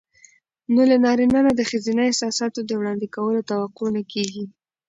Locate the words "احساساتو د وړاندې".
2.05-3.07